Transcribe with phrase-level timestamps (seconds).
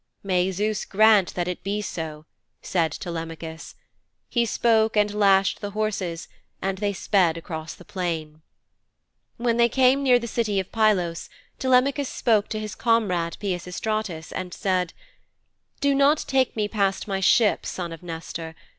[0.23, 2.25] 'May Zeus grant that it be so,'
[2.63, 3.75] said Telemachus.
[4.29, 6.27] He spoke and lashed the horses,
[6.59, 8.41] and they sped across the plain.
[9.37, 11.29] When they came near the city of Pylos,
[11.59, 14.93] Telemachus spoke to his comrade, Peisistratus, and said:
[15.81, 18.55] 'Do not take me past my ship, son of Nestor.